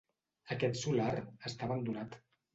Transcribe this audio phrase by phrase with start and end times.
[0.55, 1.11] Aquest solar
[1.51, 2.19] està abandonat.